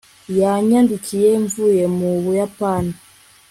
[0.39, 2.93] yanyandikiye mvuye mu buyapani